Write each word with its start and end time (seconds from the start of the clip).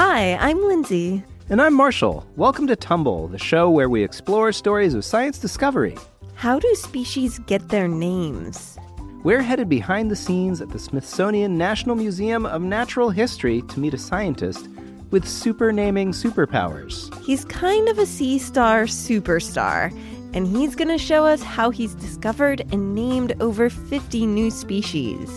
Hi, 0.00 0.36
I'm 0.36 0.62
Lindsay. 0.64 1.24
And 1.50 1.60
I'm 1.60 1.74
Marshall. 1.74 2.24
Welcome 2.36 2.68
to 2.68 2.76
Tumble, 2.76 3.26
the 3.26 3.36
show 3.36 3.68
where 3.68 3.88
we 3.88 4.04
explore 4.04 4.52
stories 4.52 4.94
of 4.94 5.04
science 5.04 5.38
discovery. 5.40 5.96
How 6.36 6.60
do 6.60 6.72
species 6.76 7.40
get 7.40 7.70
their 7.70 7.88
names? 7.88 8.78
We're 9.24 9.42
headed 9.42 9.68
behind 9.68 10.08
the 10.08 10.14
scenes 10.14 10.60
at 10.60 10.70
the 10.70 10.78
Smithsonian 10.78 11.58
National 11.58 11.96
Museum 11.96 12.46
of 12.46 12.62
Natural 12.62 13.10
History 13.10 13.60
to 13.62 13.80
meet 13.80 13.92
a 13.92 13.98
scientist 13.98 14.68
with 15.10 15.26
super 15.26 15.72
naming 15.72 16.12
superpowers. 16.12 17.12
He's 17.24 17.44
kind 17.46 17.88
of 17.88 17.98
a 17.98 18.06
sea 18.06 18.38
star 18.38 18.84
superstar, 18.84 19.90
and 20.32 20.46
he's 20.46 20.76
going 20.76 20.96
to 20.96 21.04
show 21.04 21.26
us 21.26 21.42
how 21.42 21.70
he's 21.70 21.96
discovered 21.96 22.60
and 22.70 22.94
named 22.94 23.34
over 23.40 23.68
50 23.68 24.26
new 24.26 24.52
species. 24.52 25.28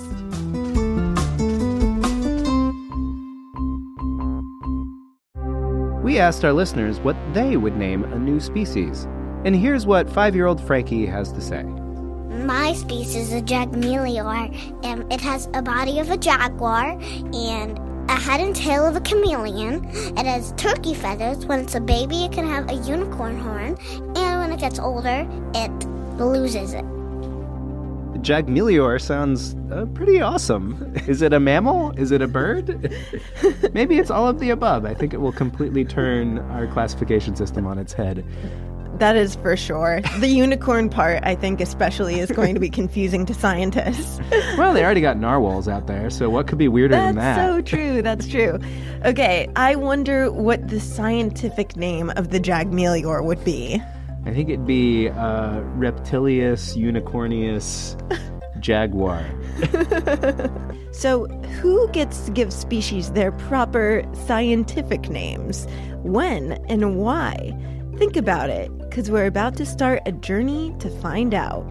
We 6.02 6.18
asked 6.18 6.44
our 6.44 6.54
listeners 6.54 7.00
what 7.00 7.16
they 7.34 7.58
would 7.58 7.76
name 7.76 8.04
a 8.06 8.18
new 8.18 8.40
species. 8.40 9.08
And 9.46 9.56
here's 9.56 9.86
what 9.86 10.10
five 10.10 10.36
year 10.36 10.48
old 10.48 10.60
Frankie 10.60 11.06
has 11.06 11.32
to 11.34 11.42
say. 11.42 11.64
My 11.64 12.74
species 12.74 13.32
is 13.32 13.34
a 13.34 13.42
jagmelior, 13.42 14.52
and 14.84 15.12
it 15.14 15.22
has 15.22 15.48
a 15.54 15.62
body 15.62 16.00
of 16.00 16.10
a 16.10 16.18
jaguar 16.18 16.98
and 17.34 17.80
a 18.10 18.16
head 18.16 18.42
and 18.42 18.56
tail 18.56 18.86
of 18.86 18.96
a 18.96 19.02
chameleon. 19.02 19.86
It 20.18 20.26
has 20.26 20.54
turkey 20.58 20.96
feathers. 20.96 21.46
When 21.46 21.60
it's 21.60 21.76
a 21.76 21.82
baby, 21.82 22.26
it 22.26 22.32
can 22.32 22.48
have 22.48 22.70
a 22.70 22.74
unicorn 22.74 23.38
horn, 23.38 23.78
and 24.16 24.40
when 24.40 24.52
it 24.52 24.60
gets 24.60 24.80
older, 24.80 25.28
it 25.54 25.72
loses 26.18 26.74
it. 26.74 26.86
Jagmelior 28.22 29.02
sounds 29.02 29.56
uh, 29.72 29.86
pretty 29.94 30.22
awesome. 30.22 30.94
Is 31.08 31.22
it 31.22 31.34
a 31.34 31.40
mammal? 31.40 31.92
Is 31.98 32.12
it 32.12 32.22
a 32.22 32.28
bird? 32.28 32.94
Maybe 33.74 33.98
it's 33.98 34.12
all 34.12 34.28
of 34.28 34.40
the 34.40 34.52
above. 34.52 34.86
I 34.86 34.94
think 34.94 35.14
it 35.14 35.18
will 35.18 35.32
completely 35.32 35.84
turn 35.84 36.38
our 36.52 36.68
classification 36.68 37.36
system 37.36 37.66
on 37.66 37.80
its 37.80 37.94
head. 37.94 38.24
That 39.00 39.16
is 39.16 39.36
for 39.36 39.58
sure. 39.58 40.02
The 40.20 40.28
unicorn 40.28 40.90
part, 40.90 41.24
I 41.24 41.34
think, 41.34 41.60
especially, 41.60 42.20
is 42.20 42.32
going 42.32 42.54
to 42.54 42.60
be 42.60 42.70
confusing 42.70 43.26
to 43.26 43.34
scientists. 43.34 44.20
well, 44.58 44.76
they 44.76 44.84
already 44.84 45.02
got 45.02 45.18
narwhals 45.18 45.68
out 45.68 45.88
there, 45.88 46.12
so 46.12 46.30
what 46.30 46.48
could 46.48 46.60
be 46.60 46.68
weirder 46.68 46.94
That's 46.94 47.08
than 47.08 47.16
that? 47.16 47.36
That's 47.38 47.56
so 47.56 47.62
true. 47.62 48.02
That's 48.04 48.28
true. 48.28 48.60
Okay, 49.04 49.50
I 49.56 49.76
wonder 49.76 50.32
what 50.32 50.68
the 50.68 50.80
scientific 50.80 51.76
name 51.76 52.12
of 52.12 52.30
the 52.30 52.40
Jagmelior 52.40 53.24
would 53.24 53.44
be. 53.44 53.82
I 54.26 54.34
think 54.34 54.50
it'd 54.50 54.68
be 54.68 55.10
uh, 55.10 55.62
Reptilius 55.78 56.76
unicornius 56.78 57.98
jaguar. 58.60 59.26
So, 60.92 61.26
who 61.62 61.88
gets 61.90 62.26
to 62.26 62.32
give 62.32 62.52
species 62.52 63.14
their 63.14 63.32
proper 63.32 64.04
scientific 64.28 65.10
names? 65.10 65.66
When 66.04 66.54
and 66.68 66.98
why? 66.98 67.58
Think 67.98 68.18
about 68.18 68.50
it, 68.50 68.78
because 68.78 69.10
we're 69.10 69.26
about 69.26 69.56
to 69.58 69.66
start 69.66 70.02
a 70.06 70.12
journey 70.12 70.76
to 70.80 70.90
find 70.90 71.34
out. 71.34 71.66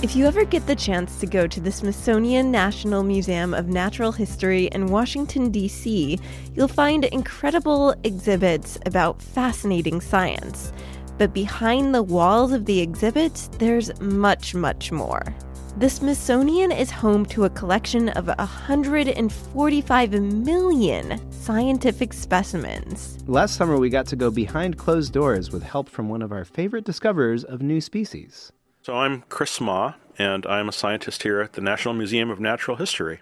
If 0.00 0.14
you 0.14 0.26
ever 0.26 0.44
get 0.44 0.64
the 0.68 0.76
chance 0.76 1.18
to 1.18 1.26
go 1.26 1.48
to 1.48 1.58
the 1.58 1.72
Smithsonian 1.72 2.52
National 2.52 3.02
Museum 3.02 3.52
of 3.52 3.66
Natural 3.66 4.12
History 4.12 4.66
in 4.66 4.86
Washington, 4.86 5.50
D.C., 5.50 6.20
you'll 6.54 6.68
find 6.68 7.06
incredible 7.06 7.96
exhibits 8.04 8.78
about 8.86 9.20
fascinating 9.20 10.00
science. 10.00 10.72
But 11.18 11.34
behind 11.34 11.96
the 11.96 12.04
walls 12.04 12.52
of 12.52 12.66
the 12.66 12.78
exhibits, 12.78 13.48
there's 13.58 14.00
much, 14.00 14.54
much 14.54 14.92
more. 14.92 15.34
The 15.78 15.90
Smithsonian 15.90 16.70
is 16.70 16.92
home 16.92 17.26
to 17.26 17.46
a 17.46 17.50
collection 17.50 18.10
of 18.10 18.28
145 18.28 20.12
million 20.12 21.32
scientific 21.32 22.12
specimens. 22.12 23.18
Last 23.26 23.56
summer, 23.56 23.76
we 23.76 23.88
got 23.88 24.06
to 24.06 24.16
go 24.16 24.30
behind 24.30 24.78
closed 24.78 25.12
doors 25.12 25.50
with 25.50 25.64
help 25.64 25.88
from 25.88 26.08
one 26.08 26.22
of 26.22 26.30
our 26.30 26.44
favorite 26.44 26.84
discoverers 26.84 27.42
of 27.42 27.62
new 27.62 27.80
species. 27.80 28.52
So 28.88 28.96
I'm 28.96 29.24
Chris 29.28 29.60
Mah, 29.60 29.96
and 30.16 30.46
I'm 30.46 30.66
a 30.66 30.72
scientist 30.72 31.22
here 31.22 31.42
at 31.42 31.52
the 31.52 31.60
National 31.60 31.92
Museum 31.92 32.30
of 32.30 32.40
Natural 32.40 32.78
History. 32.78 33.20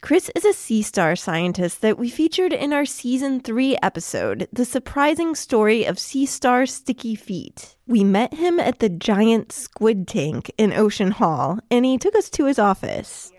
Chris 0.00 0.30
is 0.34 0.46
a 0.46 0.54
sea 0.54 0.80
star 0.80 1.14
scientist 1.14 1.82
that 1.82 1.98
we 1.98 2.08
featured 2.08 2.54
in 2.54 2.72
our 2.72 2.86
season 2.86 3.40
3 3.40 3.76
episode, 3.82 4.48
The 4.54 4.64
Surprising 4.64 5.34
Story 5.34 5.84
of 5.84 5.98
Sea 5.98 6.24
Star 6.24 6.64
Sticky 6.64 7.14
Feet. 7.14 7.76
We 7.86 8.04
met 8.04 8.32
him 8.32 8.58
at 8.58 8.78
the 8.78 8.88
giant 8.88 9.52
squid 9.52 10.08
tank 10.08 10.50
in 10.56 10.72
Ocean 10.72 11.10
Hall, 11.10 11.58
and 11.70 11.84
he 11.84 11.98
took 11.98 12.14
us 12.14 12.30
to 12.30 12.46
his 12.46 12.58
office. 12.58 13.30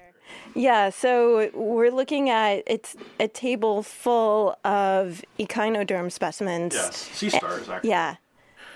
Yeah, 0.53 0.91
so 0.91 1.50
we're 1.56 1.90
looking 1.90 2.29
at 2.29 2.62
it's 2.67 2.96
a 3.19 3.28
table 3.28 3.81
full 3.81 4.56
of 4.63 5.23
echinoderm 5.40 6.12
specimens. 6.12 6.75
Yes, 6.75 6.96
sea 6.96 7.31
stars, 7.31 7.67
actually. 7.67 7.90
Yeah. 7.90 8.17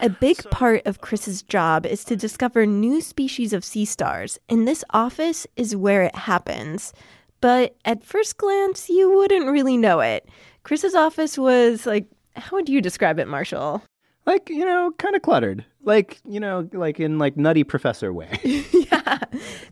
A 0.02 0.10
big 0.10 0.38
part 0.50 0.82
of 0.88 1.02
Chris's 1.02 1.44
job 1.44 1.86
is 1.86 2.04
to 2.06 2.16
discover 2.16 2.66
new 2.66 3.02
species 3.02 3.54
of 3.54 3.64
sea 3.64 3.86
stars, 3.86 4.40
and 4.50 4.68
this 4.68 4.84
office 4.90 5.46
is 5.56 5.76
where 5.76 6.02
it 6.02 6.16
happens. 6.16 6.92
But 7.40 7.76
at 7.86 8.04
first 8.04 8.38
glance, 8.38 8.90
you 8.90 9.12
wouldn't 9.16 9.52
really 9.52 9.78
know 9.78 10.00
it. 10.00 10.28
Chris's 10.64 10.96
office 10.96 11.38
was 11.38 11.86
like, 11.86 12.08
how 12.36 12.58
would 12.58 12.68
you 12.68 12.82
describe 12.82 13.20
it, 13.20 13.28
Marshall? 13.28 13.84
Like, 14.26 14.50
you 14.50 14.66
know, 14.66 14.92
kind 14.98 15.16
of 15.16 15.22
cluttered. 15.22 15.66
Like, 15.84 16.20
you 16.26 16.40
know, 16.40 16.68
like 16.74 17.00
in 17.00 17.20
like 17.20 17.38
nutty 17.38 17.64
professor 17.64 18.12
way. 18.12 18.40
yeah, 18.44 19.20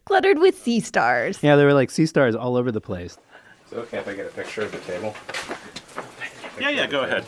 cluttered 0.06 0.38
with 0.38 0.62
sea 0.62 0.80
stars. 0.80 1.42
yeah, 1.42 1.56
there 1.56 1.66
were 1.66 1.74
like 1.74 1.90
sea 1.90 2.06
stars 2.06 2.36
all 2.36 2.56
over 2.56 2.72
the 2.72 2.82
place. 2.82 3.18
Is 3.66 3.74
it 3.74 3.78
okay 3.78 3.98
if 3.98 4.08
I 4.08 4.14
get 4.14 4.28
a 4.28 4.30
picture 4.30 4.62
of 4.62 4.72
the 4.72 4.80
table? 4.80 5.16
Yeah, 6.60 6.70
yeah, 6.70 6.86
go 6.86 7.02
ahead. 7.02 7.26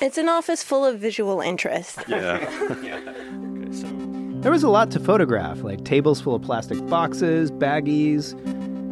It's 0.00 0.18
an 0.18 0.28
office 0.28 0.62
full 0.62 0.84
of 0.84 0.98
visual 0.98 1.40
interest. 1.40 1.98
Yeah. 2.08 2.38
okay, 2.70 3.72
so 3.72 3.86
There 4.42 4.52
was 4.52 4.62
a 4.62 4.68
lot 4.68 4.90
to 4.92 5.00
photograph, 5.00 5.62
like 5.62 5.84
tables 5.84 6.20
full 6.20 6.34
of 6.34 6.42
plastic 6.42 6.84
boxes, 6.88 7.50
baggies. 7.50 8.32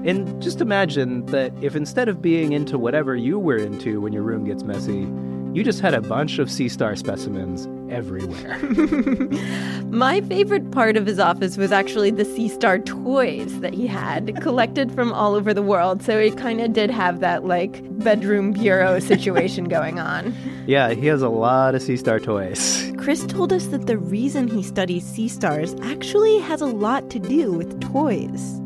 And 0.06 0.42
just 0.42 0.60
imagine 0.60 1.24
that 1.26 1.52
if 1.62 1.74
instead 1.76 2.08
of 2.08 2.20
being 2.20 2.52
into 2.52 2.78
whatever 2.78 3.16
you 3.16 3.38
were 3.38 3.56
into 3.56 4.00
when 4.00 4.12
your 4.12 4.22
room 4.22 4.44
gets 4.44 4.62
messy, 4.62 5.06
you 5.54 5.62
just 5.64 5.80
had 5.80 5.94
a 5.94 6.00
bunch 6.00 6.38
of 6.38 6.50
sea 6.50 6.68
star 6.68 6.96
specimens 6.96 7.66
everywhere. 7.90 8.58
My 9.90 10.20
favorite 10.22 10.70
part 10.70 10.96
of 10.96 11.06
his 11.06 11.18
office 11.18 11.56
was 11.56 11.72
actually 11.72 12.10
the 12.10 12.24
Sea 12.24 12.48
Star 12.48 12.78
toys 12.78 13.60
that 13.60 13.74
he 13.74 13.86
had 13.86 14.40
collected 14.42 14.92
from 14.92 15.12
all 15.12 15.34
over 15.34 15.54
the 15.54 15.62
world. 15.62 16.02
So 16.02 16.18
it 16.18 16.36
kind 16.36 16.60
of 16.60 16.72
did 16.72 16.90
have 16.90 17.20
that 17.20 17.44
like 17.44 17.80
bedroom 17.98 18.52
bureau 18.52 18.98
situation 19.12 19.64
going 19.64 19.98
on. 19.98 20.34
yeah, 20.66 20.90
he 20.90 21.06
has 21.06 21.22
a 21.22 21.28
lot 21.28 21.74
of 21.74 21.82
sea 21.82 21.96
star 21.96 22.18
toys. 22.18 22.90
Chris 22.98 23.24
told 23.26 23.52
us 23.52 23.66
that 23.66 23.86
the 23.86 23.98
reason 23.98 24.48
he 24.48 24.62
studies 24.62 25.04
sea 25.04 25.28
stars 25.28 25.74
actually 25.82 26.38
has 26.38 26.60
a 26.60 26.66
lot 26.66 27.10
to 27.10 27.18
do 27.18 27.52
with 27.52 27.80
toys. 27.80 28.60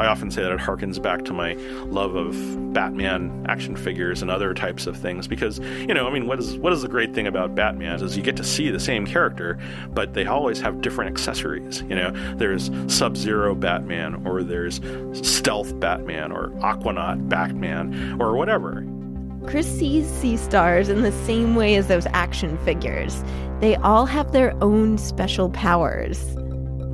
I 0.00 0.06
often 0.06 0.30
say 0.30 0.42
that 0.42 0.50
it 0.50 0.58
harkens 0.58 1.00
back 1.00 1.26
to 1.26 1.34
my 1.34 1.52
love 1.84 2.14
of 2.14 2.72
Batman 2.72 3.44
action 3.48 3.76
figures 3.76 4.22
and 4.22 4.30
other 4.30 4.54
types 4.54 4.86
of 4.86 4.96
things 4.96 5.28
because, 5.28 5.58
you 5.58 5.92
know, 5.92 6.08
I 6.08 6.10
mean, 6.10 6.26
what 6.26 6.38
is 6.38 6.56
what 6.56 6.72
is 6.72 6.80
the 6.80 6.88
great 6.88 7.14
thing 7.14 7.26
about 7.26 7.54
Batman 7.54 8.02
is 8.02 8.16
you 8.16 8.22
get 8.22 8.36
to 8.38 8.44
see 8.44 8.70
the 8.70 8.80
same 8.80 9.06
character, 9.06 9.58
but 9.90 10.14
they 10.14 10.24
always 10.24 10.58
have 10.60 10.80
different 10.80 11.10
accessories. 11.10 11.82
You 11.82 11.96
know, 11.96 12.34
there's 12.36 12.70
Sub-Zero 12.88 13.54
Batman 13.54 14.26
or 14.26 14.42
there's 14.42 14.80
Stealth 15.12 15.78
Batman 15.78 16.32
or 16.32 16.48
Aquanaut 16.60 17.28
Batman 17.28 18.20
or 18.20 18.36
whatever. 18.36 18.86
Chris 19.46 19.66
sees 19.66 20.08
sea 20.08 20.38
stars 20.38 20.88
in 20.88 21.02
the 21.02 21.12
same 21.26 21.54
way 21.54 21.74
as 21.74 21.88
those 21.88 22.06
action 22.06 22.56
figures. 22.64 23.22
They 23.60 23.76
all 23.76 24.06
have 24.06 24.32
their 24.32 24.54
own 24.62 24.96
special 24.96 25.50
powers. 25.50 26.34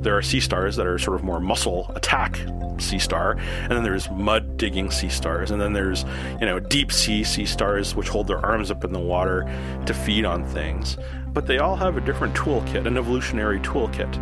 There 0.01 0.15
are 0.17 0.21
sea 0.21 0.41
stars 0.41 0.75
that 0.75 0.85
are 0.85 0.97
sort 0.97 1.15
of 1.15 1.23
more 1.23 1.39
muscle 1.39 1.91
attack 1.95 2.39
sea 2.81 2.99
star, 2.99 3.31
and 3.31 3.71
then 3.71 3.83
there's 3.83 4.09
mud 4.11 4.57
digging 4.57 4.91
sea 4.91 5.09
stars, 5.09 5.51
and 5.51 5.61
then 5.61 5.73
there's 5.73 6.05
you 6.39 6.45
know 6.45 6.59
deep 6.59 6.91
sea 6.91 7.23
sea 7.23 7.45
stars 7.45 7.95
which 7.95 8.09
hold 8.09 8.27
their 8.27 8.43
arms 8.45 8.71
up 8.71 8.83
in 8.83 8.93
the 8.93 8.99
water 8.99 9.43
to 9.85 9.93
feed 9.93 10.25
on 10.25 10.45
things. 10.45 10.97
But 11.27 11.47
they 11.47 11.59
all 11.59 11.75
have 11.75 11.97
a 11.97 12.01
different 12.01 12.35
toolkit, 12.35 12.85
an 12.85 12.97
evolutionary 12.97 13.59
toolkit. 13.59 14.13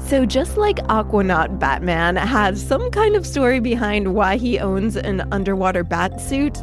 So, 0.00 0.24
just 0.24 0.56
like 0.56 0.76
Aquanaut 0.86 1.58
Batman 1.58 2.16
has 2.16 2.64
some 2.64 2.90
kind 2.90 3.16
of 3.16 3.26
story 3.26 3.60
behind 3.60 4.14
why 4.14 4.36
he 4.36 4.58
owns 4.58 4.96
an 4.96 5.26
underwater 5.32 5.82
bat 5.82 6.20
suit, 6.20 6.62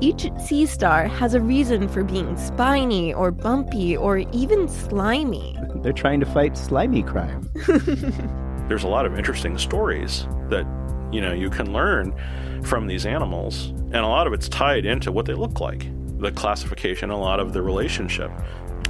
each 0.00 0.30
sea 0.44 0.66
star 0.66 1.08
has 1.08 1.34
a 1.34 1.40
reason 1.40 1.88
for 1.88 2.04
being 2.04 2.36
spiny 2.36 3.12
or 3.12 3.30
bumpy 3.30 3.96
or 3.96 4.18
even 4.18 4.68
slimy. 4.68 5.58
They're 5.76 5.92
trying 5.92 6.20
to 6.20 6.26
fight 6.26 6.56
slimy 6.56 7.02
crime. 7.02 7.50
There's 8.68 8.84
a 8.84 8.88
lot 8.88 9.06
of 9.06 9.18
interesting 9.18 9.58
stories 9.58 10.26
that 10.50 10.66
you 11.12 11.20
know 11.20 11.32
you 11.32 11.50
can 11.50 11.72
learn 11.72 12.14
from 12.62 12.86
these 12.86 13.06
animals, 13.06 13.68
and 13.68 13.96
a 13.96 14.06
lot 14.08 14.26
of 14.26 14.32
it's 14.32 14.48
tied 14.48 14.84
into 14.84 15.12
what 15.12 15.26
they 15.26 15.34
look 15.34 15.60
like, 15.60 15.86
the 16.18 16.32
classification, 16.32 17.10
a 17.10 17.18
lot 17.18 17.40
of 17.40 17.52
the 17.52 17.62
relationship. 17.62 18.30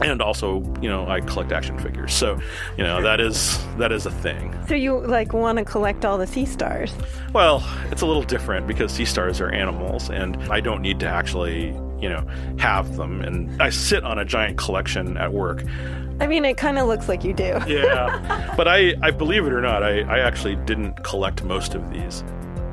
And 0.03 0.21
also 0.21 0.61
you 0.83 0.91
know 0.91 1.09
i 1.09 1.21
collect 1.21 1.53
action 1.53 1.79
figures. 1.79 2.13
So 2.13 2.39
you 2.77 2.85
know 2.85 3.01
that 3.01 3.19
is 3.19 3.59
that 3.79 3.93
is 3.93 4.05
a 4.05 4.11
thing. 4.11 4.55
So 4.69 4.75
you 4.75 4.99
like 4.99 5.33
want 5.33 5.57
to 5.59 5.65
collect 5.65 6.05
all 6.05 6.19
the 6.19 6.27
sea 6.27 6.45
stars? 6.45 6.93
well 7.33 7.63
it's 7.91 8.01
a 8.01 8.07
little 8.07 8.23
different 8.23 8.67
because 8.67 8.91
sea 8.93 9.05
stars 9.05 9.43
are 9.43 9.51
animals 9.51 10.09
and 10.09 10.37
i 10.51 10.59
don't 10.59 10.81
need 10.81 10.99
to 10.99 11.07
actually 11.07 11.73
you 12.01 12.09
know 12.09 12.27
have 12.59 12.97
them 12.97 13.21
and 13.21 13.61
i 13.63 13.71
sit 13.71 14.05
on 14.05 14.19
a 14.19 14.25
giant 14.25 14.57
collection 14.59 15.17
at 15.17 15.33
work 15.33 15.63
I 16.19 16.27
mean, 16.27 16.47
it 16.47 16.57
kind 16.57 16.79
of 16.79 16.87
looks 16.87 17.11
like 17.11 17.25
you 17.25 17.35
do. 17.35 17.61
yeah 17.67 18.55
but 18.57 18.67
i 18.67 18.95
i 19.03 19.11
believe 19.11 19.47
it 19.47 19.53
or 19.53 19.61
not 19.61 19.83
i 19.83 20.01
i 20.03 20.19
actually 20.19 20.57
didn't 20.57 21.05
collect 21.05 21.45
most 21.45 21.75
of 21.75 21.91
these 21.93 22.25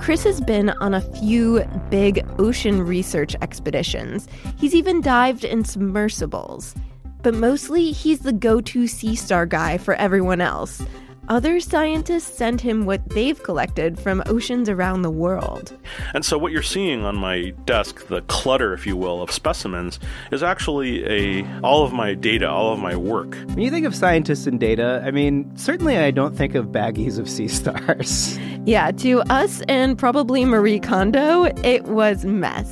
Chris 0.03 0.23
has 0.25 0.41
been 0.41 0.69
on 0.81 0.93
a 0.93 0.99
few 0.99 1.63
big 1.89 2.25
ocean 2.37 2.81
research 2.81 3.37
expeditions. 3.41 4.27
He's 4.57 4.75
even 4.75 4.99
dived 4.99 5.45
in 5.45 5.63
submersibles. 5.63 6.75
But 7.21 7.35
mostly, 7.35 7.93
he's 7.93 8.19
the 8.19 8.33
go 8.33 8.59
to 8.59 8.85
sea 8.85 9.15
star 9.15 9.45
guy 9.45 9.77
for 9.77 9.93
everyone 9.93 10.41
else. 10.41 10.81
Other 11.29 11.59
scientists 11.61 12.37
send 12.37 12.59
him 12.59 12.85
what 12.85 13.07
they've 13.09 13.41
collected 13.41 13.97
from 13.97 14.21
oceans 14.25 14.67
around 14.67 15.03
the 15.03 15.09
world. 15.09 15.77
And 16.13 16.25
so 16.25 16.37
what 16.37 16.51
you're 16.51 16.61
seeing 16.61 17.05
on 17.05 17.15
my 17.15 17.51
desk, 17.65 18.07
the 18.07 18.21
clutter, 18.23 18.73
if 18.73 18.85
you 18.85 18.97
will, 18.97 19.21
of 19.21 19.31
specimens, 19.31 19.99
is 20.31 20.43
actually 20.43 21.05
a 21.05 21.61
all 21.61 21.83
of 21.83 21.93
my 21.93 22.13
data, 22.13 22.49
all 22.49 22.73
of 22.73 22.79
my 22.79 22.95
work. 22.95 23.35
When 23.47 23.59
you 23.59 23.71
think 23.71 23.85
of 23.85 23.95
scientists 23.95 24.47
and 24.47 24.59
data, 24.59 25.01
I 25.05 25.11
mean, 25.11 25.49
certainly 25.55 25.97
I 25.97 26.11
don't 26.11 26.35
think 26.35 26.55
of 26.55 26.67
baggies 26.67 27.17
of 27.19 27.29
sea 27.29 27.47
stars. 27.47 28.37
Yeah, 28.65 28.91
to 28.91 29.19
us 29.23 29.61
and 29.67 29.97
probably 29.97 30.45
Marie 30.45 30.79
Kondo, 30.79 31.43
it 31.65 31.83
was 31.83 32.23
mess. 32.23 32.71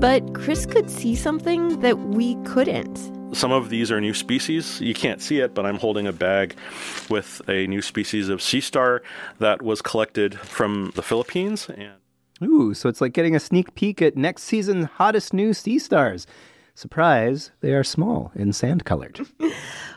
But 0.00 0.34
Chris 0.34 0.66
could 0.66 0.90
see 0.90 1.14
something 1.14 1.78
that 1.82 2.00
we 2.00 2.34
couldn't. 2.44 3.19
Some 3.32 3.52
of 3.52 3.70
these 3.70 3.90
are 3.92 4.00
new 4.00 4.14
species. 4.14 4.80
You 4.80 4.94
can't 4.94 5.22
see 5.22 5.40
it, 5.40 5.54
but 5.54 5.64
I'm 5.64 5.78
holding 5.78 6.06
a 6.06 6.12
bag 6.12 6.56
with 7.08 7.40
a 7.48 7.66
new 7.66 7.82
species 7.82 8.28
of 8.28 8.42
sea 8.42 8.60
star 8.60 9.02
that 9.38 9.62
was 9.62 9.82
collected 9.82 10.38
from 10.38 10.92
the 10.94 11.02
Philippines. 11.02 11.68
And 11.68 11.92
Ooh, 12.42 12.74
so 12.74 12.88
it's 12.88 13.00
like 13.00 13.12
getting 13.12 13.36
a 13.36 13.40
sneak 13.40 13.74
peek 13.74 14.02
at 14.02 14.16
next 14.16 14.44
season's 14.44 14.86
hottest 14.86 15.32
new 15.32 15.52
sea 15.52 15.78
stars. 15.78 16.26
Surprise, 16.74 17.50
they 17.60 17.74
are 17.74 17.84
small 17.84 18.32
and 18.34 18.54
sand 18.54 18.84
colored. 18.84 19.20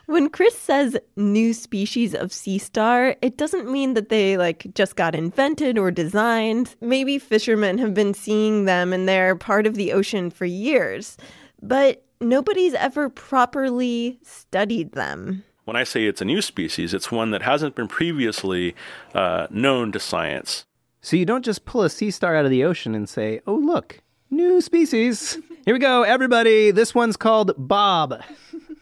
When 0.06 0.30
Chris 0.30 0.58
says 0.58 0.98
new 1.16 1.54
species 1.54 2.14
of 2.14 2.34
sea 2.34 2.58
star, 2.58 3.16
it 3.22 3.38
doesn't 3.38 3.72
mean 3.72 3.94
that 3.94 4.10
they 4.10 4.36
like 4.36 4.68
just 4.76 4.98
got 4.98 5.16
invented 5.16 5.78
or 5.78 5.92
designed. 5.92 6.76
Maybe 6.82 7.18
fishermen 7.18 7.78
have 7.78 7.94
been 7.94 8.14
seeing 8.14 8.66
them 8.66 8.92
and 8.92 9.08
they're 9.08 9.36
part 9.38 9.66
of 9.66 9.76
the 9.76 9.94
ocean 9.94 10.30
for 10.30 10.46
years. 10.46 11.16
But 11.62 12.04
nobody's 12.24 12.74
ever 12.74 13.10
properly 13.10 14.20
studied 14.24 14.94
them. 14.94 15.44
when 15.66 15.76
I 15.76 15.84
say 15.84 16.06
it's 16.06 16.22
a 16.22 16.26
new 16.26 16.42
species, 16.42 16.94
it's 16.94 17.12
one 17.12 17.32
that 17.32 17.42
hasn't 17.42 17.76
been 17.76 17.88
previously 17.88 18.76
uh, 19.14 19.48
known 19.50 19.92
to 19.94 20.00
science. 20.00 20.66
So 21.02 21.16
you 21.18 21.26
don't 21.26 21.46
just 21.46 21.66
pull 21.66 21.84
a 21.84 21.90
sea 21.90 22.12
star 22.12 22.36
out 22.36 22.46
of 22.46 22.52
the 22.52 22.64
ocean 22.64 22.96
and 22.96 23.08
say, 23.08 23.42
oh, 23.48 23.56
look, 23.56 24.00
new 24.30 24.62
species. 24.62 25.38
Here 25.66 25.74
we 25.76 25.80
go, 25.80 26.04
everybody. 26.04 26.72
This 26.72 26.94
one's 26.96 27.18
called 27.18 27.54
Bob. 27.58 28.22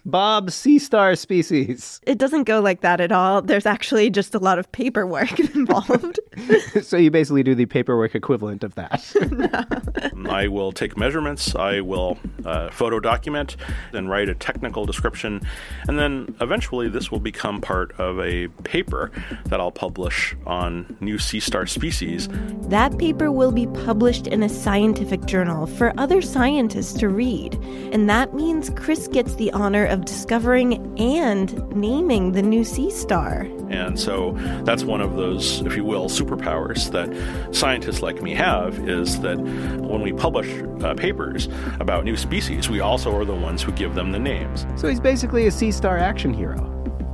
Bob 0.05 0.51
sea 0.51 0.79
star 0.79 1.15
species. 1.15 1.99
It 2.07 2.17
doesn't 2.17 2.43
go 2.43 2.59
like 2.59 2.81
that 2.81 2.99
at 2.99 3.11
all. 3.11 3.41
There's 3.41 3.65
actually 3.65 4.09
just 4.09 4.33
a 4.33 4.39
lot 4.39 4.57
of 4.57 4.71
paperwork 4.71 5.39
involved. 5.55 6.19
so 6.81 6.97
you 6.97 7.11
basically 7.11 7.43
do 7.43 7.53
the 7.55 7.65
paperwork 7.65 8.15
equivalent 8.15 8.63
of 8.63 8.75
that. 8.75 10.11
I 10.29 10.47
will 10.47 10.71
take 10.71 10.97
measurements, 10.97 11.55
I 11.55 11.81
will 11.81 12.17
uh, 12.45 12.69
photo 12.69 12.99
document, 12.99 13.57
and 13.93 14.09
write 14.09 14.29
a 14.29 14.35
technical 14.35 14.85
description, 14.85 15.41
and 15.87 15.99
then 15.99 16.35
eventually 16.41 16.89
this 16.89 17.11
will 17.11 17.19
become 17.19 17.61
part 17.61 17.91
of 17.99 18.19
a 18.19 18.47
paper 18.63 19.11
that 19.45 19.59
I'll 19.59 19.71
publish 19.71 20.35
on 20.45 20.97
new 20.99 21.19
sea 21.19 21.39
star 21.39 21.67
species. 21.67 22.27
That 22.69 22.97
paper 22.97 23.31
will 23.31 23.51
be 23.51 23.67
published 23.67 24.27
in 24.27 24.43
a 24.43 24.49
scientific 24.49 25.25
journal 25.25 25.67
for 25.67 25.93
other 25.99 26.21
scientists 26.21 26.93
to 26.99 27.09
read. 27.09 27.55
And 27.91 28.09
that 28.09 28.33
means 28.33 28.69
Chris 28.75 29.07
gets 29.07 29.35
the 29.35 29.51
honor 29.51 29.85
of 29.91 30.05
discovering 30.05 30.97
and 30.99 31.75
naming 31.75 32.31
the 32.31 32.41
new 32.41 32.63
sea 32.63 32.89
star. 32.89 33.47
And 33.69 33.99
so 33.99 34.33
that's 34.63 34.83
one 34.83 35.01
of 35.01 35.15
those, 35.15 35.61
if 35.61 35.75
you 35.75 35.83
will, 35.83 36.09
superpowers 36.09 36.91
that 36.91 37.55
scientists 37.55 38.01
like 38.01 38.21
me 38.21 38.33
have 38.33 38.89
is 38.89 39.19
that 39.21 39.37
when 39.39 40.01
we 40.01 40.13
publish 40.13 40.49
uh, 40.83 40.93
papers 40.93 41.47
about 41.79 42.03
new 42.03 42.17
species, 42.17 42.69
we 42.69 42.79
also 42.79 43.15
are 43.15 43.25
the 43.25 43.35
ones 43.35 43.61
who 43.61 43.71
give 43.71 43.95
them 43.95 44.11
the 44.11 44.19
names. 44.19 44.65
so 44.75 44.87
he's 44.87 44.99
basically 44.99 45.47
a 45.47 45.51
sea 45.51 45.71
star 45.71 45.97
action 45.97 46.33
hero. 46.33 46.67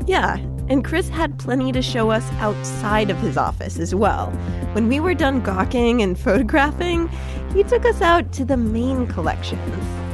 Yeah, 0.07 0.37
and 0.69 0.83
Chris 0.83 1.09
had 1.09 1.37
plenty 1.37 1.71
to 1.71 1.81
show 1.81 2.11
us 2.11 2.29
outside 2.33 3.09
of 3.09 3.17
his 3.17 3.37
office 3.37 3.77
as 3.77 3.93
well. 3.93 4.31
When 4.73 4.87
we 4.87 4.99
were 4.99 5.13
done 5.13 5.41
gawking 5.41 6.01
and 6.01 6.17
photographing, 6.27 7.09
he 7.53 7.63
took 7.63 7.85
us 7.85 8.01
out 8.01 8.31
to 8.33 8.45
the 8.45 8.57
main 8.57 9.07
collections. 9.07 10.06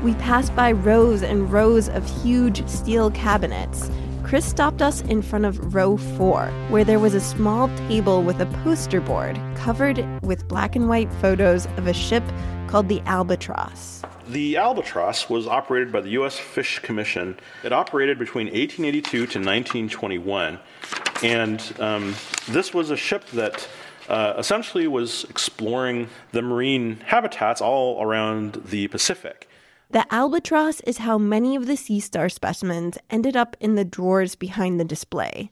We 0.00 0.14
passed 0.14 0.54
by 0.54 0.70
rows 0.70 1.24
and 1.24 1.50
rows 1.50 1.88
of 1.88 2.08
huge 2.22 2.64
steel 2.68 3.10
cabinets. 3.10 3.90
Chris 4.22 4.44
stopped 4.44 4.80
us 4.80 5.00
in 5.02 5.22
front 5.22 5.44
of 5.44 5.74
row 5.74 5.96
four, 5.96 6.46
where 6.68 6.84
there 6.84 7.00
was 7.00 7.14
a 7.14 7.20
small 7.20 7.68
table 7.88 8.22
with 8.22 8.40
a 8.40 8.46
poster 8.62 9.00
board 9.00 9.40
covered 9.56 10.04
with 10.22 10.46
black 10.46 10.76
and 10.76 10.88
white 10.88 11.12
photos 11.14 11.66
of 11.78 11.88
a 11.88 11.92
ship 11.92 12.22
called 12.68 12.88
the 12.88 13.00
Albatross. 13.06 14.02
The 14.28 14.56
Albatross 14.56 15.28
was 15.28 15.48
operated 15.48 15.90
by 15.90 16.02
the 16.02 16.10
U.S. 16.10 16.38
Fish 16.38 16.78
Commission. 16.78 17.36
It 17.64 17.72
operated 17.72 18.20
between 18.20 18.46
1882 18.46 19.10
to 19.10 19.22
1921, 19.24 20.60
and 21.24 21.74
um, 21.80 22.14
this 22.46 22.72
was 22.72 22.90
a 22.90 22.96
ship 22.96 23.26
that 23.30 23.66
uh, 24.08 24.34
essentially 24.38 24.86
was 24.86 25.24
exploring 25.24 26.08
the 26.30 26.42
marine 26.42 27.00
habitats 27.06 27.60
all 27.60 28.00
around 28.00 28.62
the 28.66 28.86
Pacific. 28.88 29.47
The 29.90 30.06
albatross 30.14 30.80
is 30.80 30.98
how 30.98 31.16
many 31.16 31.56
of 31.56 31.66
the 31.66 31.76
sea 31.76 31.98
star 31.98 32.28
specimens 32.28 32.98
ended 33.08 33.38
up 33.38 33.56
in 33.58 33.74
the 33.74 33.86
drawers 33.86 34.34
behind 34.34 34.78
the 34.78 34.84
display. 34.84 35.50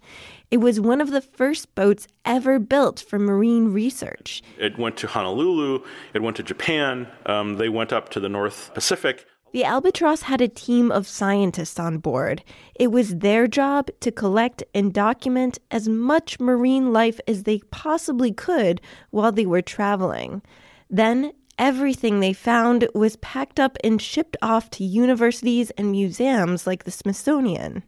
It 0.50 0.58
was 0.58 0.78
one 0.78 1.00
of 1.00 1.10
the 1.10 1.22
first 1.22 1.74
boats 1.74 2.06
ever 2.26 2.58
built 2.58 3.00
for 3.00 3.18
marine 3.18 3.72
research. 3.72 4.42
It 4.58 4.78
went 4.78 4.98
to 4.98 5.06
Honolulu. 5.06 5.82
It 6.12 6.20
went 6.20 6.36
to 6.36 6.42
Japan. 6.42 7.08
Um, 7.24 7.56
they 7.56 7.70
went 7.70 7.94
up 7.94 8.10
to 8.10 8.20
the 8.20 8.28
North 8.28 8.72
Pacific. 8.74 9.24
The 9.52 9.64
Albatross 9.64 10.20
had 10.20 10.42
a 10.42 10.48
team 10.48 10.92
of 10.92 11.08
scientists 11.08 11.80
on 11.80 11.96
board. 11.96 12.44
It 12.74 12.88
was 12.88 13.16
their 13.16 13.46
job 13.46 13.88
to 14.00 14.12
collect 14.12 14.62
and 14.74 14.92
document 14.92 15.58
as 15.70 15.88
much 15.88 16.38
marine 16.38 16.92
life 16.92 17.18
as 17.26 17.44
they 17.44 17.60
possibly 17.70 18.32
could 18.32 18.82
while 19.12 19.32
they 19.32 19.46
were 19.46 19.62
traveling. 19.62 20.42
Then, 20.90 21.32
everything 21.58 22.20
they 22.20 22.32
found 22.32 22.88
was 22.94 23.16
packed 23.16 23.58
up 23.58 23.76
and 23.82 24.00
shipped 24.00 24.36
off 24.42 24.70
to 24.70 24.84
universities 24.84 25.70
and 25.72 25.90
museums 25.90 26.66
like 26.66 26.84
the 26.84 26.90
Smithsonian. 26.90 27.82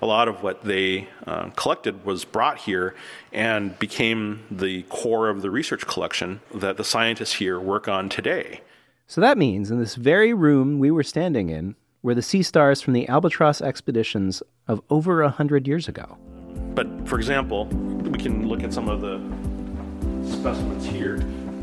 A 0.00 0.06
lot 0.06 0.28
of 0.28 0.42
what 0.42 0.62
they 0.64 1.08
uh, 1.26 1.50
collected 1.50 2.04
was 2.04 2.24
brought 2.24 2.58
here 2.58 2.94
and 3.32 3.78
became 3.78 4.44
the 4.50 4.82
core 4.84 5.28
of 5.28 5.42
the 5.42 5.50
research 5.50 5.86
collection 5.86 6.40
that 6.54 6.76
the 6.76 6.84
scientists 6.84 7.34
here 7.34 7.58
work 7.58 7.88
on 7.88 8.08
today. 8.08 8.60
So 9.06 9.20
that 9.20 9.36
means 9.36 9.70
in 9.70 9.78
this 9.80 9.96
very 9.96 10.32
room 10.32 10.78
we 10.78 10.90
were 10.90 11.02
standing 11.02 11.48
in 11.48 11.74
were 12.02 12.14
the 12.14 12.22
sea 12.22 12.42
stars 12.42 12.80
from 12.80 12.94
the 12.94 13.08
albatross 13.08 13.60
expeditions 13.60 14.42
of 14.68 14.80
over 14.88 15.22
a 15.22 15.28
hundred 15.28 15.66
years 15.66 15.88
ago. 15.88 16.16
But 16.74 16.86
for 17.08 17.18
example, 17.18 17.66
we 17.66 18.18
can 18.18 18.48
look 18.48 18.62
at 18.62 18.72
some 18.72 18.88
of 18.88 19.00
the 19.00 19.18
specimens 20.32 20.86
here. 20.86 21.18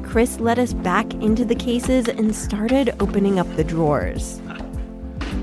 Chris 0.08 0.40
led 0.40 0.58
us 0.58 0.74
back 0.74 1.14
into 1.16 1.44
the 1.44 1.54
cases 1.54 2.08
and 2.08 2.34
started 2.34 2.96
opening 3.02 3.40
up 3.40 3.56
the 3.58 3.64
drawers. 3.64 4.40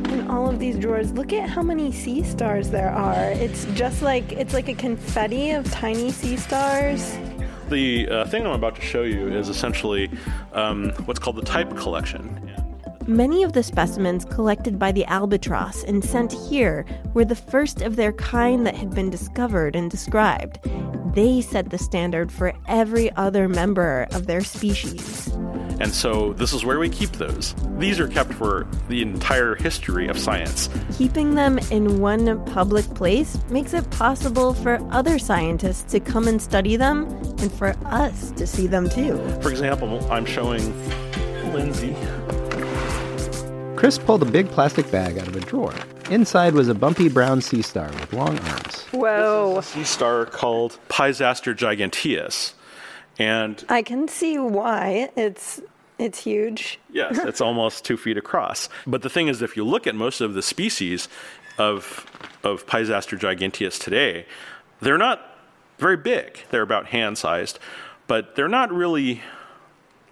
In 0.08 0.26
all 0.30 0.48
of 0.48 0.58
these 0.58 0.78
drawers, 0.78 1.12
look 1.12 1.34
at 1.34 1.50
how 1.50 1.62
many 1.62 1.92
sea 1.92 2.22
stars 2.22 2.70
there 2.70 2.90
are. 2.90 3.30
It's 3.32 3.66
just 3.74 4.00
like 4.00 4.32
it's 4.32 4.54
like 4.54 4.68
a 4.68 4.74
confetti 4.74 5.50
of 5.50 5.70
tiny 5.70 6.10
sea 6.10 6.38
stars. 6.38 7.16
The 7.68 8.08
uh, 8.08 8.24
thing 8.26 8.46
I'm 8.46 8.52
about 8.52 8.74
to 8.76 8.82
show 8.82 9.02
you 9.02 9.28
is 9.28 9.50
essentially 9.50 10.10
um, 10.52 10.90
what's 11.04 11.20
called 11.20 11.36
the 11.36 11.44
type 11.44 11.76
collection. 11.76 12.40
Many 13.06 13.42
of 13.42 13.52
the 13.52 13.62
specimens 13.62 14.24
collected 14.24 14.78
by 14.78 14.92
the 14.92 15.04
albatross 15.04 15.84
and 15.84 16.02
sent 16.02 16.32
here 16.32 16.86
were 17.12 17.26
the 17.26 17.36
first 17.36 17.82
of 17.82 17.96
their 17.96 18.14
kind 18.14 18.66
that 18.66 18.74
had 18.74 18.94
been 18.94 19.10
discovered 19.10 19.76
and 19.76 19.90
described. 19.90 20.58
They 21.14 21.40
set 21.40 21.70
the 21.70 21.78
standard 21.78 22.32
for 22.32 22.52
every 22.66 23.12
other 23.12 23.48
member 23.48 24.08
of 24.10 24.26
their 24.26 24.42
species. 24.42 25.28
And 25.80 25.92
so 25.92 26.32
this 26.32 26.52
is 26.52 26.64
where 26.64 26.80
we 26.80 26.88
keep 26.88 27.12
those. 27.12 27.54
These 27.78 28.00
are 28.00 28.08
kept 28.08 28.32
for 28.34 28.66
the 28.88 29.00
entire 29.00 29.54
history 29.54 30.08
of 30.08 30.18
science. 30.18 30.68
Keeping 30.96 31.34
them 31.34 31.58
in 31.70 32.00
one 32.00 32.44
public 32.46 32.84
place 32.94 33.38
makes 33.48 33.74
it 33.74 33.88
possible 33.90 34.54
for 34.54 34.78
other 34.90 35.18
scientists 35.20 35.90
to 35.92 36.00
come 36.00 36.26
and 36.26 36.42
study 36.42 36.76
them 36.76 37.06
and 37.38 37.52
for 37.52 37.76
us 37.86 38.32
to 38.32 38.46
see 38.46 38.66
them 38.66 38.88
too. 38.88 39.16
For 39.40 39.50
example, 39.50 40.04
I'm 40.10 40.26
showing 40.26 40.62
Lindsay. 41.52 41.94
Chris 43.76 43.98
pulled 43.98 44.22
a 44.22 44.26
big 44.26 44.48
plastic 44.48 44.90
bag 44.90 45.18
out 45.18 45.28
of 45.28 45.36
a 45.36 45.40
drawer. 45.40 45.74
Inside 46.10 46.54
was 46.54 46.68
a 46.68 46.74
bumpy 46.74 47.08
brown 47.08 47.40
sea 47.40 47.62
star 47.62 47.86
with 47.88 48.12
long 48.12 48.38
arms. 48.40 48.82
Whoa. 48.92 49.54
This 49.56 49.70
is 49.70 49.74
a 49.74 49.78
Sea 49.78 49.84
star 49.84 50.26
called 50.26 50.78
Pisaster 50.88 51.54
giganteus. 51.54 52.52
And 53.18 53.64
I 53.68 53.82
can 53.82 54.08
see 54.08 54.38
why. 54.38 55.10
It's 55.16 55.60
it's 55.98 56.18
huge. 56.22 56.78
yes, 56.92 57.18
it's 57.18 57.40
almost 57.40 57.84
two 57.84 57.96
feet 57.96 58.18
across. 58.18 58.68
But 58.86 59.02
the 59.02 59.08
thing 59.08 59.28
is, 59.28 59.40
if 59.40 59.56
you 59.56 59.64
look 59.64 59.86
at 59.86 59.94
most 59.94 60.20
of 60.20 60.34
the 60.34 60.42
species 60.42 61.08
of 61.58 62.06
of 62.42 62.66
Pisaster 62.66 63.16
giganteus 63.16 63.80
today, 63.80 64.26
they're 64.80 64.98
not 64.98 65.38
very 65.78 65.96
big. 65.96 66.40
They're 66.50 66.62
about 66.62 66.86
hand 66.86 67.16
sized, 67.16 67.58
but 68.06 68.36
they're 68.36 68.48
not 68.48 68.70
really 68.72 69.22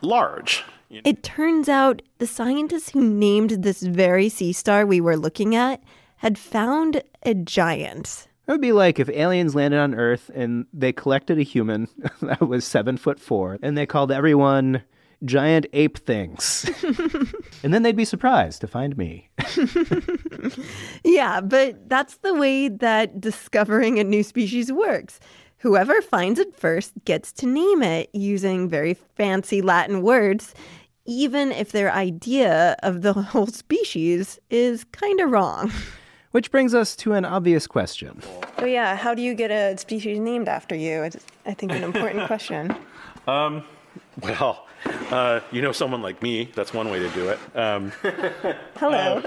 large. 0.00 0.64
It 1.04 1.22
turns 1.22 1.68
out 1.68 2.02
the 2.18 2.26
scientists 2.26 2.90
who 2.90 3.02
named 3.02 3.62
this 3.62 3.82
very 3.82 4.28
sea 4.28 4.52
star 4.52 4.84
we 4.84 5.00
were 5.00 5.16
looking 5.16 5.54
at 5.54 5.82
had 6.16 6.38
found 6.38 7.02
a 7.22 7.34
giant. 7.34 8.28
It 8.46 8.52
would 8.52 8.60
be 8.60 8.72
like 8.72 9.00
if 9.00 9.08
aliens 9.08 9.54
landed 9.54 9.78
on 9.80 9.94
Earth 9.94 10.30
and 10.34 10.66
they 10.72 10.92
collected 10.92 11.38
a 11.38 11.42
human 11.42 11.88
that 12.22 12.40
was 12.40 12.64
seven 12.66 12.96
foot 12.96 13.18
four, 13.18 13.58
and 13.62 13.76
they 13.76 13.86
called 13.86 14.12
everyone 14.12 14.82
giant 15.24 15.66
ape 15.72 15.98
things. 15.98 16.68
and 17.62 17.72
then 17.72 17.82
they'd 17.82 17.96
be 17.96 18.04
surprised 18.04 18.60
to 18.60 18.66
find 18.66 18.96
me. 18.96 19.30
Yeah, 21.04 21.40
but 21.40 21.88
that's 21.88 22.16
the 22.18 22.34
way 22.34 22.68
that 22.68 23.20
discovering 23.20 23.98
a 23.98 24.04
new 24.04 24.22
species 24.22 24.72
works. 24.72 25.20
Whoever 25.58 26.02
finds 26.02 26.40
it 26.40 26.58
first 26.58 26.92
gets 27.04 27.32
to 27.34 27.46
name 27.46 27.82
it 27.82 28.10
using 28.12 28.68
very 28.68 28.94
fancy 28.94 29.62
Latin 29.62 30.02
words, 30.02 30.54
even 31.04 31.52
if 31.52 31.72
their 31.72 31.92
idea 31.92 32.76
of 32.82 33.02
the 33.02 33.12
whole 33.32 33.46
species 33.46 34.38
is 34.50 34.84
kind 34.92 35.20
of 35.20 35.30
wrong. 35.30 35.72
Which 36.30 36.50
brings 36.50 36.72
us 36.74 36.96
to 36.96 37.12
an 37.12 37.24
obvious 37.26 37.66
question. 37.66 38.22
Oh, 38.58 38.64
yeah. 38.64 38.96
How 38.96 39.14
do 39.14 39.20
you 39.20 39.34
get 39.34 39.50
a 39.50 39.76
species 39.76 40.18
named 40.18 40.48
after 40.48 40.74
you? 40.74 41.02
It's, 41.02 41.18
I 41.44 41.52
think, 41.52 41.72
an 41.72 41.82
important 41.84 42.26
question. 42.26 42.74
Um, 43.26 43.64
Well, 44.22 44.66
uh, 45.10 45.40
you 45.50 45.60
know 45.62 45.72
someone 45.72 46.00
like 46.00 46.22
me. 46.22 46.50
That's 46.54 46.72
one 46.72 46.90
way 46.90 46.98
to 47.00 47.08
do 47.10 47.28
it. 47.28 47.38
Um, 47.54 47.92
Hello. 48.76 49.20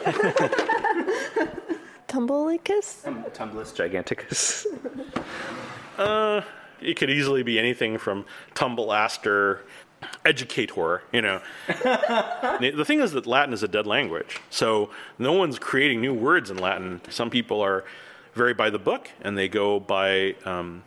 Tumbleicus? 2.07 3.03
Tumblus 3.33 3.71
giganticus. 3.73 4.65
uh, 5.97 6.41
it 6.81 6.97
could 6.97 7.09
easily 7.09 7.43
be 7.43 7.57
anything 7.59 7.97
from 7.97 8.25
tumbleaster, 10.05 10.19
educator. 10.25 11.01
You 11.11 11.21
know, 11.21 11.41
the 11.67 12.83
thing 12.85 13.01
is 13.01 13.11
that 13.11 13.25
Latin 13.25 13.53
is 13.53 13.63
a 13.63 13.67
dead 13.67 13.87
language, 13.87 14.39
so 14.49 14.89
no 15.19 15.33
one's 15.33 15.59
creating 15.59 16.01
new 16.01 16.13
words 16.13 16.49
in 16.49 16.57
Latin. 16.57 17.01
Some 17.09 17.29
people 17.29 17.61
are 17.61 17.83
very 18.33 18.53
by 18.53 18.69
the 18.69 18.79
book, 18.79 19.09
and 19.21 19.37
they 19.37 19.47
go 19.47 19.79
by 19.79 20.35
um, 20.45 20.83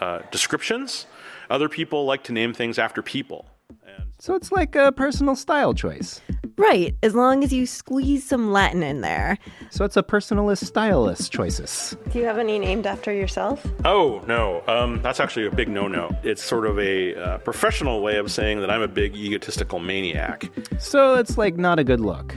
uh, 0.00 0.20
descriptions. 0.30 1.06
Other 1.50 1.68
people 1.68 2.04
like 2.04 2.22
to 2.24 2.32
name 2.32 2.54
things 2.54 2.78
after 2.78 3.02
people. 3.02 3.46
And 3.86 4.12
So 4.18 4.34
it's 4.34 4.50
like 4.50 4.76
a 4.76 4.92
personal 4.92 5.36
style 5.36 5.74
choice. 5.74 6.20
Right, 6.56 6.94
as 7.02 7.14
long 7.14 7.42
as 7.42 7.52
you 7.52 7.66
squeeze 7.66 8.24
some 8.24 8.52
Latin 8.52 8.82
in 8.82 9.00
there. 9.00 9.38
So 9.70 9.84
it's 9.84 9.96
a 9.96 10.02
personalist 10.02 10.64
stylist 10.64 11.32
choices. 11.32 11.96
Do 12.10 12.18
you 12.20 12.26
have 12.26 12.38
any 12.38 12.58
named 12.60 12.86
after 12.86 13.12
yourself? 13.12 13.66
Oh 13.84 14.22
no, 14.28 14.62
um, 14.68 15.02
that's 15.02 15.18
actually 15.18 15.46
a 15.46 15.50
big 15.50 15.68
no-no. 15.68 16.16
It's 16.22 16.42
sort 16.42 16.66
of 16.66 16.78
a 16.78 17.14
uh, 17.16 17.38
professional 17.38 18.02
way 18.02 18.16
of 18.18 18.30
saying 18.30 18.60
that 18.60 18.70
I'm 18.70 18.82
a 18.82 18.88
big 18.88 19.16
egotistical 19.16 19.80
maniac. 19.80 20.48
So 20.78 21.14
it's 21.14 21.36
like 21.36 21.56
not 21.56 21.78
a 21.78 21.84
good 21.84 22.00
look. 22.00 22.34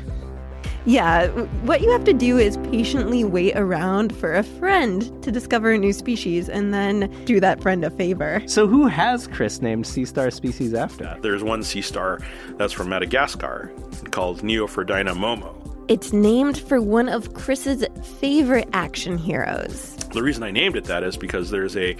Yeah, 0.87 1.27
what 1.65 1.81
you 1.81 1.91
have 1.91 2.05
to 2.05 2.13
do 2.13 2.37
is 2.37 2.55
patiently 2.71 3.25
wait 3.25 3.57
around 3.57 4.15
for 4.15 4.33
a 4.33 4.41
friend 4.41 5.21
to 5.21 5.33
discover 5.33 5.71
a 5.73 5.77
new 5.77 5.91
species 5.91 6.47
and 6.47 6.73
then 6.73 7.13
do 7.25 7.41
that 7.41 7.61
friend 7.61 7.83
a 7.83 7.89
favor. 7.89 8.41
So 8.45 8.67
who 8.67 8.87
has 8.87 9.27
Chris 9.27 9.61
named 9.61 9.85
sea 9.85 10.05
star 10.05 10.31
species 10.31 10.73
after? 10.73 11.17
There's 11.21 11.43
one 11.43 11.61
sea 11.61 11.81
star 11.81 12.21
that's 12.55 12.71
from 12.71 12.87
Madagascar 12.87 13.69
called 14.17 14.41
Neoferdina 14.41 15.15
momo. 15.15 15.53
It's 15.89 16.11
named 16.11 16.57
for 16.57 16.81
one 16.81 17.07
of 17.07 17.35
Chris's 17.35 17.85
favorite 18.19 18.67
action 18.73 19.15
heroes. 19.15 19.95
The 20.11 20.23
reason 20.23 20.41
I 20.41 20.49
named 20.49 20.75
it 20.75 20.85
that 20.85 21.03
is 21.03 21.15
because 21.15 21.51
there's 21.51 21.77
a 21.77 21.95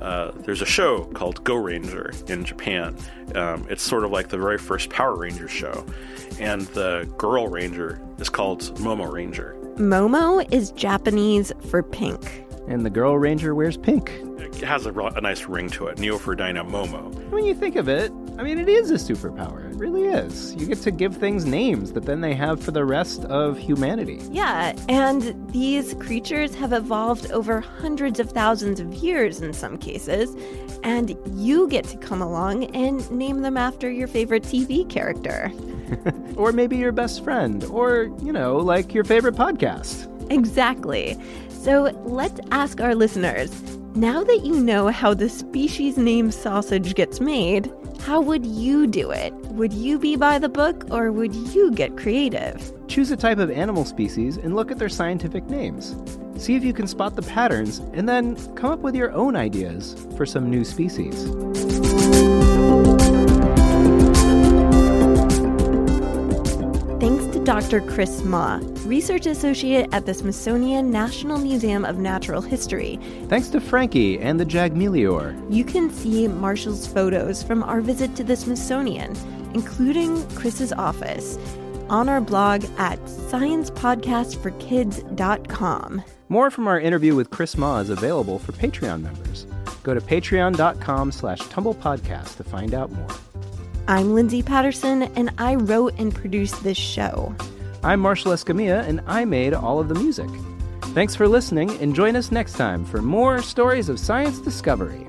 uh, 0.00 0.32
there's 0.38 0.62
a 0.62 0.66
show 0.66 1.04
called 1.14 1.44
Gorenger 1.44 2.28
in 2.28 2.44
Japan. 2.44 2.96
Um, 3.36 3.68
it's 3.70 3.84
sort 3.84 4.04
of 4.04 4.10
like 4.10 4.30
the 4.30 4.36
very 4.36 4.58
first 4.58 4.90
Power 4.90 5.14
Rangers 5.14 5.52
show, 5.52 5.86
and 6.40 6.62
the 6.74 7.08
girl 7.16 7.46
ranger 7.46 8.00
is 8.18 8.28
called 8.28 8.62
Momo 8.78 9.08
Ranger. 9.08 9.56
Momo 9.76 10.44
is 10.52 10.72
Japanese 10.72 11.52
for 11.68 11.84
pink. 11.84 12.46
And 12.66 12.84
the 12.84 12.90
girl 12.90 13.16
ranger 13.16 13.54
wears 13.54 13.76
pink. 13.76 14.10
It 14.38 14.56
has 14.62 14.86
a, 14.86 14.92
a 14.92 15.20
nice 15.20 15.44
ring 15.44 15.70
to 15.70 15.86
it, 15.86 15.98
Neoferdina 15.98 16.68
momo. 16.68 17.14
When 17.30 17.44
you 17.44 17.54
think 17.54 17.76
of 17.76 17.88
it, 17.88 18.10
I 18.38 18.42
mean, 18.42 18.58
it 18.58 18.68
is 18.68 18.90
a 18.90 18.94
superpower. 18.94 19.69
It 19.80 19.84
really 19.84 20.04
is. 20.04 20.54
You 20.56 20.66
get 20.66 20.82
to 20.82 20.90
give 20.90 21.16
things 21.16 21.46
names 21.46 21.92
that 21.92 22.04
then 22.04 22.20
they 22.20 22.34
have 22.34 22.62
for 22.62 22.70
the 22.70 22.84
rest 22.84 23.24
of 23.24 23.56
humanity. 23.56 24.20
Yeah, 24.30 24.74
and 24.90 25.34
these 25.52 25.94
creatures 25.94 26.54
have 26.56 26.74
evolved 26.74 27.32
over 27.32 27.60
hundreds 27.60 28.20
of 28.20 28.30
thousands 28.30 28.78
of 28.78 28.92
years 28.92 29.40
in 29.40 29.54
some 29.54 29.78
cases, 29.78 30.36
and 30.82 31.16
you 31.32 31.66
get 31.66 31.86
to 31.86 31.96
come 31.96 32.20
along 32.20 32.64
and 32.76 33.10
name 33.10 33.40
them 33.40 33.56
after 33.56 33.90
your 33.90 34.06
favorite 34.06 34.42
TV 34.42 34.88
character. 34.88 35.50
Or 36.36 36.52
maybe 36.52 36.76
your 36.76 36.92
best 36.92 37.24
friend, 37.24 37.64
or, 37.64 38.10
you 38.22 38.32
know, 38.32 38.58
like 38.58 38.94
your 38.94 39.02
favorite 39.02 39.34
podcast. 39.34 40.06
Exactly. 40.30 41.16
So 41.48 41.90
let's 42.04 42.40
ask 42.52 42.80
our 42.80 42.94
listeners 42.94 43.50
now 43.96 44.22
that 44.22 44.44
you 44.44 44.54
know 44.54 44.88
how 44.88 45.14
the 45.14 45.28
species 45.28 45.98
name 45.98 46.30
sausage 46.30 46.94
gets 46.94 47.20
made, 47.20 47.70
how 48.00 48.20
would 48.20 48.46
you 48.46 48.86
do 48.86 49.10
it? 49.10 49.32
Would 49.52 49.72
you 49.72 49.98
be 49.98 50.16
by 50.16 50.38
the 50.38 50.48
book 50.48 50.86
or 50.90 51.12
would 51.12 51.34
you 51.34 51.70
get 51.72 51.96
creative? 51.96 52.72
Choose 52.88 53.10
a 53.10 53.16
type 53.16 53.38
of 53.38 53.50
animal 53.50 53.84
species 53.84 54.36
and 54.36 54.56
look 54.56 54.70
at 54.70 54.78
their 54.78 54.88
scientific 54.88 55.44
names. 55.48 55.94
See 56.36 56.56
if 56.56 56.64
you 56.64 56.72
can 56.72 56.86
spot 56.86 57.16
the 57.16 57.22
patterns, 57.22 57.80
and 57.92 58.08
then 58.08 58.36
come 58.54 58.70
up 58.70 58.80
with 58.80 58.94
your 58.94 59.12
own 59.12 59.36
ideas 59.36 59.94
for 60.16 60.24
some 60.24 60.50
new 60.50 60.64
species. 60.64 61.26
Dr. 67.44 67.80
Chris 67.80 68.22
Mah, 68.22 68.60
research 68.84 69.24
associate 69.24 69.88
at 69.92 70.04
the 70.04 70.12
Smithsonian 70.12 70.90
National 70.90 71.38
Museum 71.38 71.86
of 71.86 71.96
Natural 71.96 72.42
History. 72.42 73.00
Thanks 73.28 73.48
to 73.48 73.60
Frankie 73.60 74.20
and 74.20 74.38
the 74.38 74.44
Jagmelior. 74.44 75.34
You 75.50 75.64
can 75.64 75.88
see 75.90 76.28
Marshall's 76.28 76.86
photos 76.86 77.42
from 77.42 77.62
our 77.62 77.80
visit 77.80 78.14
to 78.16 78.24
the 78.24 78.36
Smithsonian, 78.36 79.16
including 79.54 80.28
Chris's 80.30 80.74
office, 80.74 81.38
on 81.88 82.10
our 82.10 82.20
blog 82.20 82.62
at 82.76 82.98
sciencepodcastforkids.com. 83.06 86.02
More 86.28 86.50
from 86.50 86.68
our 86.68 86.78
interview 86.78 87.16
with 87.16 87.30
Chris 87.30 87.56
Mah 87.56 87.80
is 87.80 87.88
available 87.88 88.38
for 88.38 88.52
Patreon 88.52 89.00
members. 89.02 89.46
Go 89.82 89.94
to 89.94 90.00
patreon.com 90.00 91.10
slash 91.10 91.40
tumblepodcast 91.40 92.36
to 92.36 92.44
find 92.44 92.74
out 92.74 92.92
more. 92.92 93.08
I'm 93.90 94.14
Lindsay 94.14 94.40
Patterson, 94.40 95.02
and 95.16 95.32
I 95.36 95.56
wrote 95.56 95.98
and 95.98 96.14
produced 96.14 96.62
this 96.62 96.78
show. 96.78 97.34
I'm 97.82 97.98
Marshall 97.98 98.30
Escamilla, 98.30 98.86
and 98.86 99.00
I 99.08 99.24
made 99.24 99.52
all 99.52 99.80
of 99.80 99.88
the 99.88 99.96
music. 99.96 100.30
Thanks 100.94 101.16
for 101.16 101.26
listening, 101.26 101.72
and 101.82 101.92
join 101.92 102.14
us 102.14 102.30
next 102.30 102.52
time 102.52 102.84
for 102.84 103.02
more 103.02 103.42
stories 103.42 103.88
of 103.88 103.98
science 103.98 104.38
discovery. 104.38 105.08